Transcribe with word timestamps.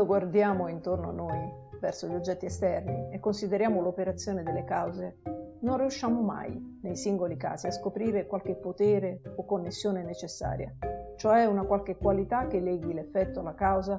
Quando 0.00 0.18
guardiamo 0.18 0.68
intorno 0.68 1.10
a 1.10 1.12
noi, 1.12 1.52
verso 1.78 2.06
gli 2.06 2.14
oggetti 2.14 2.46
esterni, 2.46 3.10
e 3.12 3.20
consideriamo 3.20 3.82
l'operazione 3.82 4.42
delle 4.42 4.64
cause, 4.64 5.18
non 5.60 5.76
riusciamo 5.76 6.22
mai, 6.22 6.78
nei 6.80 6.96
singoli 6.96 7.36
casi, 7.36 7.66
a 7.66 7.70
scoprire 7.70 8.26
qualche 8.26 8.54
potere 8.54 9.20
o 9.36 9.44
connessione 9.44 10.02
necessaria, 10.02 10.74
cioè 11.16 11.44
una 11.44 11.64
qualche 11.64 11.98
qualità 11.98 12.46
che 12.46 12.60
leghi 12.60 12.94
l'effetto 12.94 13.40
alla 13.40 13.54
causa 13.54 13.98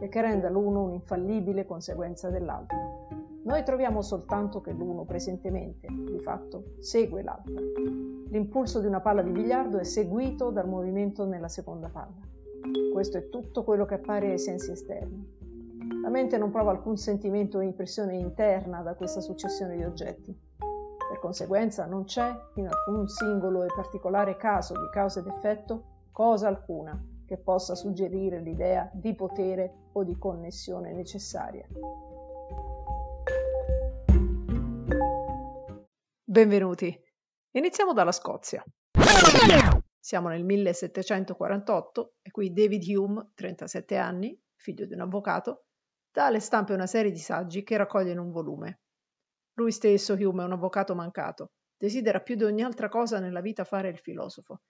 e 0.00 0.08
che 0.08 0.22
renda 0.22 0.48
l'uno 0.48 0.84
un'infallibile 0.84 1.66
conseguenza 1.66 2.30
dell'altro. 2.30 3.08
Noi 3.42 3.62
troviamo 3.62 4.00
soltanto 4.00 4.62
che 4.62 4.72
l'uno 4.72 5.04
presentemente, 5.04 5.86
di 5.86 6.18
fatto, 6.20 6.76
segue 6.78 7.22
l'altro. 7.22 7.62
L'impulso 8.30 8.80
di 8.80 8.86
una 8.86 9.02
palla 9.02 9.20
di 9.20 9.32
biliardo 9.32 9.76
è 9.76 9.84
seguito 9.84 10.48
dal 10.48 10.66
movimento 10.66 11.26
nella 11.26 11.48
seconda 11.48 11.90
palla. 11.90 12.30
Questo 12.90 13.18
è 13.18 13.28
tutto 13.28 13.64
quello 13.64 13.84
che 13.84 13.94
appare 13.94 14.30
ai 14.30 14.38
sensi 14.38 14.70
esterni. 14.70 15.40
La 16.02 16.10
mente 16.10 16.36
non 16.36 16.50
prova 16.50 16.72
alcun 16.72 16.96
sentimento 16.96 17.58
o 17.58 17.60
impressione 17.60 18.16
interna 18.16 18.82
da 18.82 18.96
questa 18.96 19.20
successione 19.20 19.76
di 19.76 19.84
oggetti. 19.84 20.36
Per 20.58 21.20
conseguenza 21.20 21.86
non 21.86 22.06
c'è, 22.06 22.28
in 22.56 22.66
alcun 22.66 23.06
singolo 23.06 23.62
e 23.62 23.68
particolare 23.72 24.36
caso 24.36 24.74
di 24.74 24.88
causa 24.90 25.20
ed 25.20 25.28
effetto, 25.28 26.08
cosa 26.10 26.48
alcuna 26.48 27.00
che 27.24 27.36
possa 27.36 27.76
suggerire 27.76 28.40
l'idea 28.40 28.90
di 28.92 29.14
potere 29.14 29.90
o 29.92 30.02
di 30.02 30.18
connessione 30.18 30.92
necessaria. 30.92 31.68
Benvenuti. 36.24 37.00
Iniziamo 37.52 37.92
dalla 37.92 38.10
Scozia. 38.10 38.64
Siamo 40.00 40.28
nel 40.30 40.42
1748 40.42 42.14
e 42.22 42.30
qui 42.32 42.52
David 42.52 42.82
Hume, 42.88 43.30
37 43.36 43.96
anni, 43.96 44.36
figlio 44.56 44.84
di 44.84 44.94
un 44.94 45.00
avvocato, 45.02 45.66
dà 46.12 46.26
alle 46.26 46.40
stampe 46.40 46.74
una 46.74 46.86
serie 46.86 47.10
di 47.10 47.18
saggi 47.18 47.62
che 47.62 47.76
raccoglie 47.76 48.12
in 48.12 48.18
un 48.18 48.30
volume. 48.30 48.80
Lui 49.54 49.72
stesso, 49.72 50.14
Hume, 50.14 50.42
è 50.42 50.46
un 50.46 50.52
avvocato 50.52 50.94
mancato. 50.94 51.52
Desidera 51.76 52.20
più 52.20 52.36
di 52.36 52.44
ogni 52.44 52.62
altra 52.62 52.88
cosa 52.88 53.18
nella 53.18 53.40
vita 53.40 53.64
fare 53.64 53.88
il 53.88 53.98
filosofo. 53.98 54.60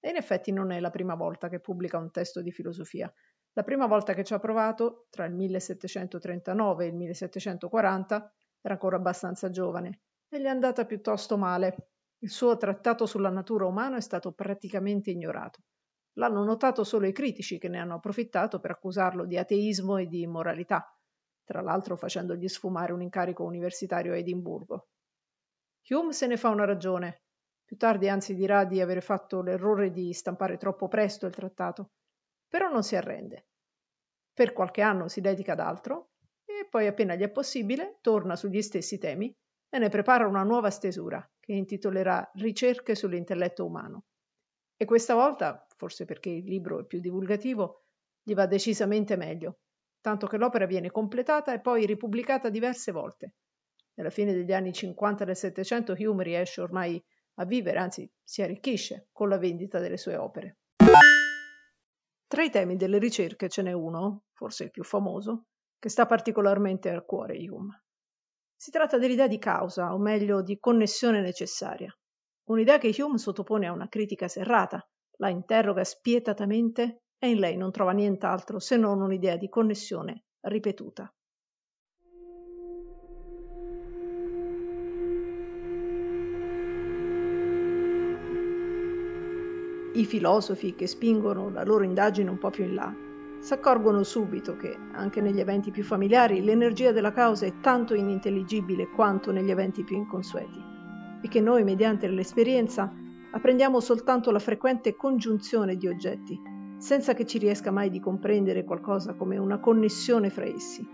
E 0.00 0.10
in 0.10 0.16
effetti 0.16 0.52
non 0.52 0.70
è 0.70 0.80
la 0.80 0.90
prima 0.90 1.14
volta 1.14 1.48
che 1.48 1.60
pubblica 1.60 1.98
un 1.98 2.10
testo 2.10 2.40
di 2.40 2.50
filosofia. 2.50 3.12
La 3.54 3.62
prima 3.62 3.86
volta 3.86 4.14
che 4.14 4.24
ci 4.24 4.32
ha 4.32 4.38
provato, 4.38 5.06
tra 5.10 5.26
il 5.26 5.34
1739 5.34 6.84
e 6.84 6.88
il 6.88 6.94
1740, 6.94 8.32
era 8.62 8.74
ancora 8.74 8.96
abbastanza 8.96 9.50
giovane 9.50 10.00
e 10.28 10.40
gli 10.40 10.44
è 10.44 10.48
andata 10.48 10.86
piuttosto 10.86 11.36
male. 11.36 11.90
Il 12.18 12.30
suo 12.30 12.56
trattato 12.56 13.04
sulla 13.06 13.28
natura 13.28 13.66
umana 13.66 13.96
è 13.96 14.00
stato 14.00 14.32
praticamente 14.32 15.10
ignorato. 15.10 15.62
L'hanno 16.14 16.44
notato 16.44 16.84
solo 16.84 17.06
i 17.06 17.12
critici 17.12 17.58
che 17.58 17.68
ne 17.68 17.78
hanno 17.78 17.94
approfittato 17.94 18.60
per 18.60 18.72
accusarlo 18.72 19.24
di 19.24 19.38
ateismo 19.38 19.96
e 19.96 20.06
di 20.06 20.20
immoralità, 20.20 20.94
tra 21.44 21.60
l'altro 21.62 21.96
facendogli 21.96 22.48
sfumare 22.48 22.92
un 22.92 23.02
incarico 23.02 23.44
universitario 23.44 24.12
a 24.12 24.16
Edimburgo. 24.16 24.88
Hume 25.88 26.12
se 26.12 26.26
ne 26.26 26.36
fa 26.36 26.50
una 26.50 26.64
ragione. 26.64 27.22
Più 27.64 27.76
tardi 27.76 28.08
anzi 28.08 28.34
dirà 28.34 28.64
di 28.64 28.80
aver 28.80 29.02
fatto 29.02 29.40
l'errore 29.40 29.90
di 29.90 30.12
stampare 30.12 30.58
troppo 30.58 30.88
presto 30.88 31.26
il 31.26 31.34
trattato, 31.34 31.92
però 32.46 32.70
non 32.70 32.82
si 32.82 32.96
arrende. 32.96 33.46
Per 34.34 34.52
qualche 34.52 34.82
anno 34.82 35.08
si 35.08 35.20
dedica 35.20 35.52
ad 35.52 35.60
altro 35.60 36.10
e 36.44 36.66
poi 36.68 36.86
appena 36.86 37.14
gli 37.14 37.22
è 37.22 37.30
possibile 37.30 37.98
torna 38.00 38.36
sugli 38.36 38.60
stessi 38.60 38.98
temi 38.98 39.34
e 39.68 39.78
ne 39.78 39.88
prepara 39.88 40.26
una 40.26 40.42
nuova 40.42 40.70
stesura 40.70 41.26
che 41.40 41.52
intitolerà 41.52 42.30
Ricerche 42.34 42.94
sull'intelletto 42.94 43.64
umano. 43.64 44.04
E 44.76 44.84
questa 44.84 45.14
volta, 45.14 45.66
forse 45.82 46.04
perché 46.04 46.30
il 46.30 46.44
libro 46.44 46.78
è 46.78 46.84
più 46.84 47.00
divulgativo, 47.00 47.86
gli 48.22 48.34
va 48.34 48.46
decisamente 48.46 49.16
meglio, 49.16 49.62
tanto 50.00 50.28
che 50.28 50.36
l'opera 50.36 50.64
viene 50.64 50.92
completata 50.92 51.52
e 51.52 51.60
poi 51.60 51.86
ripubblicata 51.86 52.50
diverse 52.50 52.92
volte. 52.92 53.34
Nella 53.94 54.10
fine 54.10 54.32
degli 54.32 54.52
anni 54.52 54.72
50 54.72 55.24
del 55.24 55.34
Settecento 55.34 55.96
Hume 55.98 56.22
riesce 56.22 56.60
ormai 56.60 57.04
a 57.38 57.44
vivere, 57.44 57.80
anzi 57.80 58.08
si 58.22 58.42
arricchisce 58.42 59.08
con 59.10 59.28
la 59.28 59.38
vendita 59.38 59.80
delle 59.80 59.96
sue 59.96 60.14
opere. 60.14 60.58
Tra 62.28 62.44
i 62.44 62.50
temi 62.50 62.76
delle 62.76 62.98
ricerche 62.98 63.48
ce 63.48 63.62
n'è 63.62 63.72
uno, 63.72 64.26
forse 64.34 64.62
il 64.62 64.70
più 64.70 64.84
famoso, 64.84 65.46
che 65.80 65.88
sta 65.88 66.06
particolarmente 66.06 66.90
a 66.90 67.02
cuore 67.02 67.36
Hume. 67.48 67.82
Si 68.54 68.70
tratta 68.70 68.98
dell'idea 68.98 69.26
di 69.26 69.38
causa, 69.38 69.92
o 69.92 69.98
meglio 69.98 70.42
di 70.42 70.60
connessione 70.60 71.20
necessaria. 71.20 71.92
Un'idea 72.50 72.78
che 72.78 72.94
Hume 73.02 73.18
sottopone 73.18 73.66
a 73.66 73.72
una 73.72 73.88
critica 73.88 74.28
serrata, 74.28 74.86
la 75.18 75.28
interroga 75.28 75.84
spietatamente 75.84 77.02
e 77.18 77.28
in 77.28 77.38
lei 77.38 77.56
non 77.56 77.70
trova 77.70 77.92
nient'altro 77.92 78.58
se 78.58 78.76
non 78.76 79.00
un'idea 79.00 79.36
di 79.36 79.48
connessione 79.48 80.24
ripetuta. 80.40 81.12
I 89.94 90.04
filosofi 90.06 90.74
che 90.74 90.86
spingono 90.86 91.50
la 91.50 91.64
loro 91.64 91.84
indagine 91.84 92.30
un 92.30 92.38
po' 92.38 92.48
più 92.48 92.64
in 92.64 92.74
là 92.74 92.92
si 93.40 93.52
accorgono 93.52 94.02
subito 94.04 94.56
che, 94.56 94.74
anche 94.92 95.20
negli 95.20 95.40
eventi 95.40 95.70
più 95.70 95.82
familiari, 95.82 96.42
l'energia 96.42 96.92
della 96.92 97.12
causa 97.12 97.44
è 97.44 97.60
tanto 97.60 97.94
inintelligibile 97.94 98.88
quanto 98.88 99.32
negli 99.32 99.50
eventi 99.50 99.84
più 99.84 99.96
inconsueti 99.96 100.62
e 101.20 101.28
che 101.28 101.40
noi, 101.40 101.62
mediante 101.62 102.08
l'esperienza, 102.08 102.92
apprendiamo 103.32 103.80
soltanto 103.80 104.30
la 104.30 104.38
frequente 104.38 104.94
congiunzione 104.94 105.76
di 105.76 105.88
oggetti, 105.88 106.40
senza 106.78 107.14
che 107.14 107.26
ci 107.26 107.38
riesca 107.38 107.70
mai 107.70 107.90
di 107.90 108.00
comprendere 108.00 108.64
qualcosa 108.64 109.14
come 109.14 109.38
una 109.38 109.58
connessione 109.58 110.30
fra 110.30 110.44
essi. 110.44 110.86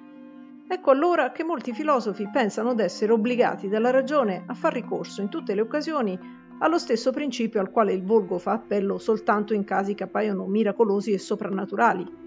Ecco 0.67 0.91
allora 0.91 1.33
che 1.33 1.45
molti 1.45 1.73
filosofi 1.73 2.29
pensano 2.31 2.75
d'essere 2.75 3.13
obbligati 3.13 3.69
dalla 3.69 3.91
ragione 3.91 4.45
a 4.47 4.55
far 4.55 4.73
ricorso 4.73 5.23
in 5.23 5.29
tutte 5.29 5.55
le 5.55 5.63
occasioni 5.63 6.19
allo 6.61 6.79
stesso 6.79 7.11
principio 7.11 7.61
al 7.61 7.71
quale 7.71 7.93
il 7.93 8.03
volgo 8.03 8.39
fa 8.39 8.53
appello 8.53 8.99
soltanto 8.99 9.55
in 9.55 9.65
casi 9.65 9.95
che 9.95 10.05
appaiono 10.05 10.47
miracolosi 10.47 11.13
e 11.13 11.19
soprannaturali, 11.19 12.27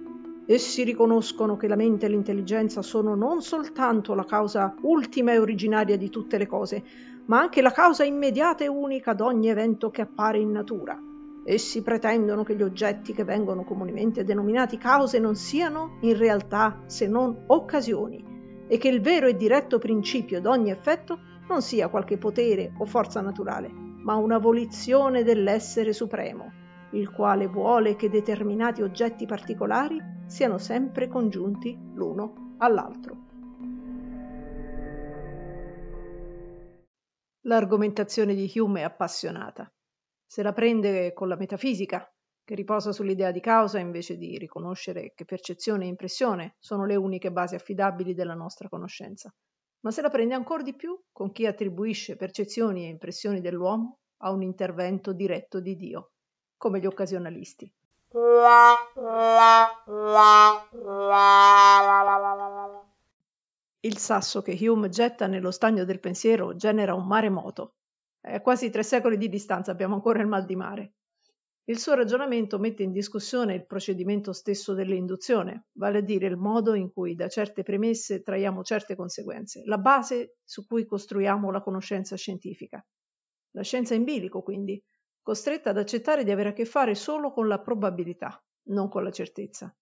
Essi 0.52 0.84
riconoscono 0.84 1.56
che 1.56 1.68
la 1.68 1.76
mente 1.76 2.08
e 2.08 2.10
l'intelligenza 2.10 2.82
sono 2.82 3.16
non 3.16 3.42
soltanto 3.42 4.14
la 4.16 4.26
causa 4.26 4.76
ultima 4.82 5.32
e 5.32 5.38
originaria 5.38 5.96
di 5.96 6.10
tutte 6.10 6.38
le 6.38 6.46
cose, 6.46 6.84
ma 7.26 7.40
anche 7.40 7.62
la 7.62 7.72
causa 7.72 8.04
immediata 8.04 8.64
e 8.64 8.68
unica 8.68 9.14
d'ogni 9.14 9.50
evento 9.50 9.90
che 9.90 10.02
appare 10.02 10.40
in 10.40 10.52
natura. 10.52 11.00
Essi 11.44 11.82
pretendono 11.82 12.44
che 12.44 12.56
gli 12.56 12.62
oggetti 12.62 13.14
che 13.14 13.24
vengono 13.24 13.64
comunemente 13.64 14.24
denominati 14.24 14.78
cause 14.78 15.18
non 15.18 15.36
siano 15.36 15.98
in 16.02 16.16
realtà 16.16 16.84
se 16.86 17.08
non 17.08 17.46
occasioni 17.48 18.66
e 18.68 18.78
che 18.78 18.88
il 18.88 19.02
vero 19.02 19.28
e 19.28 19.36
diretto 19.36 19.80
principio 19.80 20.40
d'ogni 20.40 20.70
effetto 20.70 21.20
non 21.48 21.62
sia 21.62 21.90
qualche 21.90 22.18
potere 22.18 22.74
o 22.78 22.86
forza 22.86 23.22
naturale, 23.22 23.70
ma 23.70 24.16
una 24.16 24.38
volizione 24.38 25.24
dell'essere 25.24 25.94
supremo, 25.94 26.52
il 26.92 27.12
quale 27.12 27.48
vuole 27.48 27.96
che 27.96 28.10
determinati 28.10 28.82
oggetti 28.82 29.26
particolari 29.26 30.00
siano 30.28 30.58
sempre 30.58 31.08
congiunti 31.08 31.78
l'uno 31.94 32.56
all'altro. 32.60 33.31
L'argomentazione 37.46 38.36
di 38.36 38.52
Hume 38.56 38.82
è 38.82 38.84
appassionata. 38.84 39.72
Se 40.26 40.44
la 40.44 40.54
prende 40.54 41.12
con 41.14 41.28
la 41.28 41.36
metafisica, 41.36 42.08
che 42.44 42.56
riposa 42.56 42.92
sull'idea 42.92 43.32
di 43.32 43.40
causa 43.40 43.80
invece 43.80 44.18
di 44.18 44.38
riconoscere 44.38 45.14
che 45.16 45.26
percezione 45.26 45.86
e 45.86 45.88
impressione 45.88 46.56
sono 46.60 46.86
le 46.86 46.96
uniche 46.96 47.32
basi 47.32 47.56
affidabili 47.56 48.14
della 48.14 48.36
nostra 48.36 48.70
conoscenza, 48.70 49.34
ma 49.82 49.92
se 49.92 50.02
la 50.02 50.10
prende 50.10 50.36
ancora 50.36 50.62
di 50.62 50.76
più 50.76 51.00
con 51.12 51.32
chi 51.32 51.46
attribuisce 51.46 52.16
percezioni 52.16 52.86
e 52.86 52.90
impressioni 52.90 53.42
dell'uomo 53.42 54.00
a 54.18 54.32
un 54.32 54.44
intervento 54.44 55.12
diretto 55.12 55.60
di 55.60 55.76
Dio 55.76 56.12
come 56.58 56.80
gli 56.80 56.86
occasionalisti. 56.86 57.74
Il 63.84 63.98
sasso 63.98 64.44
che 64.44 64.56
Hume 64.70 64.90
getta 64.90 65.26
nello 65.26 65.50
stagno 65.50 65.86
del 65.86 66.00
pensiero 66.00 66.56
genera 66.56 66.94
un 66.94 67.08
maremoto. 67.08 67.78
A 68.28 68.40
quasi 68.40 68.70
tre 68.70 68.84
secoli 68.84 69.18
di 69.18 69.28
distanza 69.28 69.72
abbiamo 69.72 69.96
ancora 69.96 70.22
il 70.22 70.28
mal 70.28 70.46
di 70.46 70.56
mare. 70.56 70.94
Il 71.64 71.80
suo 71.80 71.96
ragionamento 71.96 72.60
mette 72.60 72.84
in 72.84 72.92
discussione 72.92 73.56
il 73.56 73.66
procedimento 73.66 74.34
stesso 74.34 74.76
dell'induzione, 74.76 75.70
vale 75.74 75.98
a 75.98 76.02
dire 76.02 76.28
il 76.28 76.38
modo 76.38 76.76
in 76.76 76.92
cui 76.92 77.16
da 77.16 77.28
certe 77.28 77.64
premesse 77.64 78.22
traiamo 78.22 78.62
certe 78.64 78.96
conseguenze, 78.96 79.64
la 79.66 79.80
base 79.80 80.38
su 80.44 80.68
cui 80.68 80.86
costruiamo 80.86 81.50
la 81.50 81.64
conoscenza 81.64 82.16
scientifica. 82.16 82.86
La 83.54 83.64
scienza 83.64 83.96
in 83.96 84.04
bilico, 84.04 84.44
quindi, 84.44 84.80
costretta 85.24 85.72
ad 85.72 85.80
accettare 85.80 86.24
di 86.24 86.30
avere 86.30 86.50
a 86.50 86.54
che 86.54 86.66
fare 86.66 86.94
solo 86.94 87.32
con 87.32 87.48
la 87.48 87.60
probabilità, 87.60 88.44
non 88.68 88.90
con 88.90 89.04
la 89.04 89.12
certezza. 89.12 89.76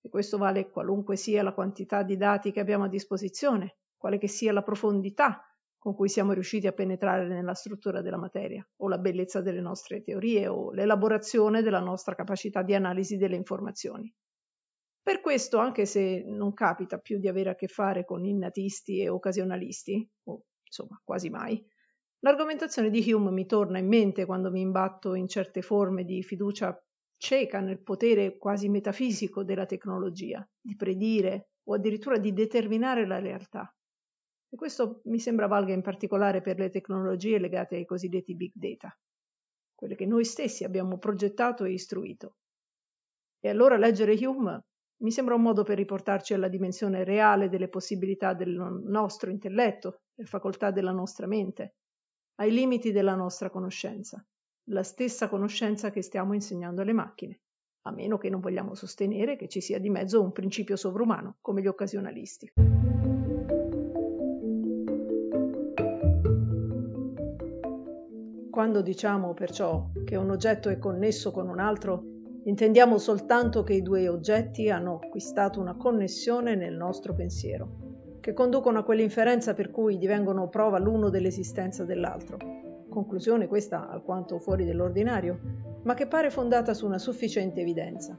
E 0.00 0.08
questo 0.08 0.38
vale 0.38 0.70
qualunque 0.70 1.16
sia 1.16 1.42
la 1.42 1.52
quantità 1.52 2.02
di 2.02 2.16
dati 2.16 2.52
che 2.52 2.60
abbiamo 2.60 2.84
a 2.84 2.88
disposizione, 2.88 3.78
quale 3.96 4.18
che 4.18 4.28
sia 4.28 4.52
la 4.52 4.62
profondità 4.62 5.44
con 5.80 5.94
cui 5.94 6.10
siamo 6.10 6.32
riusciti 6.32 6.66
a 6.66 6.72
penetrare 6.72 7.26
nella 7.26 7.54
struttura 7.54 8.02
della 8.02 8.18
materia, 8.18 8.66
o 8.76 8.88
la 8.88 8.98
bellezza 8.98 9.40
delle 9.40 9.62
nostre 9.62 10.02
teorie, 10.02 10.46
o 10.46 10.72
l'elaborazione 10.72 11.62
della 11.62 11.80
nostra 11.80 12.14
capacità 12.14 12.62
di 12.62 12.74
analisi 12.74 13.16
delle 13.16 13.36
informazioni. 13.36 14.12
Per 15.02 15.22
questo, 15.22 15.56
anche 15.56 15.86
se 15.86 16.22
non 16.26 16.52
capita 16.52 16.98
più 16.98 17.18
di 17.18 17.28
avere 17.28 17.48
a 17.48 17.54
che 17.54 17.66
fare 17.66 18.04
con 18.04 18.26
innatisti 18.26 19.00
e 19.00 19.08
occasionalisti, 19.08 20.06
o 20.24 20.44
insomma 20.62 21.00
quasi 21.02 21.30
mai, 21.30 21.66
l'argomentazione 22.18 22.90
di 22.90 23.10
Hume 23.10 23.30
mi 23.30 23.46
torna 23.46 23.78
in 23.78 23.88
mente 23.88 24.26
quando 24.26 24.50
mi 24.50 24.60
imbatto 24.60 25.14
in 25.14 25.28
certe 25.28 25.62
forme 25.62 26.04
di 26.04 26.22
fiducia 26.22 26.78
cieca 27.20 27.60
nel 27.60 27.82
potere 27.82 28.38
quasi 28.38 28.70
metafisico 28.70 29.44
della 29.44 29.66
tecnologia, 29.66 30.46
di 30.58 30.74
predire 30.74 31.50
o 31.64 31.74
addirittura 31.74 32.16
di 32.16 32.32
determinare 32.32 33.06
la 33.06 33.18
realtà. 33.18 33.72
E 34.48 34.56
questo 34.56 35.02
mi 35.04 35.18
sembra 35.18 35.46
valga 35.46 35.74
in 35.74 35.82
particolare 35.82 36.40
per 36.40 36.58
le 36.58 36.70
tecnologie 36.70 37.38
legate 37.38 37.76
ai 37.76 37.84
cosiddetti 37.84 38.34
big 38.34 38.52
data, 38.54 38.98
quelle 39.74 39.96
che 39.96 40.06
noi 40.06 40.24
stessi 40.24 40.64
abbiamo 40.64 40.96
progettato 40.96 41.64
e 41.64 41.72
istruito. 41.72 42.36
E 43.38 43.50
allora 43.50 43.76
leggere 43.76 44.16
Hume 44.26 44.64
mi 45.02 45.10
sembra 45.10 45.34
un 45.34 45.42
modo 45.42 45.62
per 45.62 45.76
riportarci 45.76 46.32
alla 46.32 46.48
dimensione 46.48 47.04
reale 47.04 47.50
delle 47.50 47.68
possibilità 47.68 48.32
del 48.32 48.50
nostro 48.50 49.30
intelletto, 49.30 50.00
delle 50.14 50.28
facoltà 50.28 50.70
della 50.70 50.92
nostra 50.92 51.26
mente, 51.26 51.74
ai 52.36 52.50
limiti 52.50 52.92
della 52.92 53.14
nostra 53.14 53.50
conoscenza, 53.50 54.24
la 54.70 54.82
stessa 54.82 55.28
conoscenza 55.28 55.90
che 55.90 56.02
stiamo 56.02 56.34
insegnando 56.34 56.82
alle 56.82 56.92
macchine, 56.92 57.40
a 57.82 57.92
meno 57.92 58.18
che 58.18 58.30
non 58.30 58.40
vogliamo 58.40 58.74
sostenere 58.74 59.36
che 59.36 59.48
ci 59.48 59.60
sia 59.60 59.78
di 59.78 59.90
mezzo 59.90 60.22
un 60.22 60.32
principio 60.32 60.76
sovrumano, 60.76 61.36
come 61.40 61.60
gli 61.60 61.66
occasionalisti. 61.66 62.52
Quando 68.50 68.82
diciamo 68.82 69.32
perciò 69.32 69.90
che 70.04 70.16
un 70.16 70.30
oggetto 70.30 70.68
è 70.68 70.78
connesso 70.78 71.30
con 71.30 71.48
un 71.48 71.58
altro, 71.58 72.18
Intendiamo 72.42 72.96
soltanto 72.96 73.62
che 73.62 73.74
i 73.74 73.82
due 73.82 74.08
oggetti 74.08 74.70
hanno 74.70 74.98
acquistato 75.02 75.60
una 75.60 75.76
connessione 75.76 76.54
nel 76.54 76.74
nostro 76.74 77.12
pensiero, 77.12 78.16
che 78.20 78.32
conducono 78.32 78.78
a 78.78 78.82
quell'inferenza 78.82 79.52
per 79.52 79.70
cui 79.70 79.98
divengono 79.98 80.48
prova 80.48 80.78
l'uno 80.78 81.10
dell'esistenza 81.10 81.84
dell'altro. 81.84 82.38
Conclusione 82.90 83.46
questa 83.46 83.88
alquanto 83.88 84.40
fuori 84.40 84.64
dell'ordinario, 84.64 85.38
ma 85.84 85.94
che 85.94 86.08
pare 86.08 86.28
fondata 86.28 86.74
su 86.74 86.86
una 86.86 86.98
sufficiente 86.98 87.60
evidenza. 87.60 88.16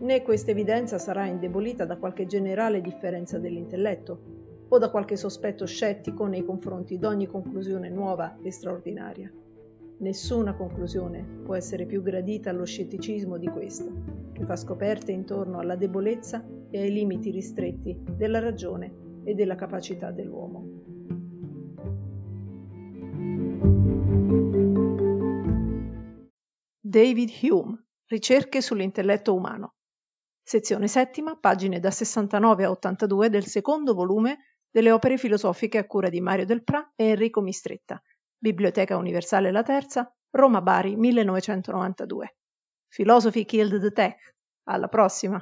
Né 0.00 0.22
questa 0.22 0.50
evidenza 0.50 0.98
sarà 0.98 1.26
indebolita 1.26 1.84
da 1.84 1.96
qualche 1.96 2.26
generale 2.26 2.80
differenza 2.80 3.38
dell'intelletto 3.38 4.66
o 4.68 4.78
da 4.78 4.90
qualche 4.90 5.14
sospetto 5.14 5.64
scettico 5.64 6.26
nei 6.26 6.44
confronti 6.44 6.98
di 6.98 7.04
ogni 7.04 7.26
conclusione 7.26 7.88
nuova 7.88 8.36
e 8.42 8.50
straordinaria. 8.50 9.32
Nessuna 9.98 10.54
conclusione 10.54 11.24
può 11.44 11.54
essere 11.54 11.86
più 11.86 12.02
gradita 12.02 12.50
allo 12.50 12.64
scetticismo 12.64 13.36
di 13.36 13.46
questa, 13.46 13.92
che 14.32 14.44
fa 14.44 14.56
scoperte 14.56 15.12
intorno 15.12 15.58
alla 15.60 15.76
debolezza 15.76 16.44
e 16.68 16.80
ai 16.80 16.92
limiti 16.92 17.30
ristretti 17.30 17.96
della 18.16 18.40
ragione 18.40 18.92
e 19.22 19.34
della 19.34 19.54
capacità 19.54 20.10
dell'uomo. 20.10 20.79
David 26.90 27.30
Hume, 27.42 27.84
Ricerche 28.06 28.60
sull'intelletto 28.60 29.32
umano. 29.32 29.74
Sezione 30.42 30.88
settima, 30.88 31.36
pagine 31.36 31.78
da 31.78 31.92
69 31.92 32.64
a 32.64 32.70
82 32.70 33.30
del 33.30 33.46
secondo 33.46 33.94
volume 33.94 34.56
delle 34.68 34.90
opere 34.90 35.16
filosofiche 35.16 35.78
a 35.78 35.86
cura 35.86 36.08
di 36.08 36.20
Mario 36.20 36.46
Del 36.46 36.64
Pra 36.64 36.90
e 36.96 37.10
Enrico 37.10 37.42
Mistretta, 37.42 38.02
Biblioteca 38.36 38.96
Universale 38.96 39.52
La 39.52 39.62
Terza, 39.62 40.12
Roma 40.30 40.62
Bari 40.62 40.96
1992. 40.96 42.36
Philosophy 42.88 43.44
Killed 43.44 43.80
the 43.80 43.92
Tech. 43.92 44.34
Alla 44.64 44.88
prossima! 44.88 45.40